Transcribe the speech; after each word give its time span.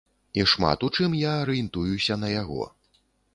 І 0.39 0.45
шмат 0.53 0.85
у 0.87 0.89
чым 0.95 1.17
я 1.19 1.33
арыентуюся 1.43 2.19
на 2.23 2.33
яго. 2.41 2.67